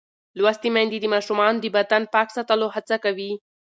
[0.39, 3.31] لوستې میندې د ماشومانو د بدن پاک ساتلو هڅه کوي.